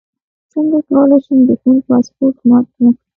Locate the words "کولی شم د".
0.89-1.51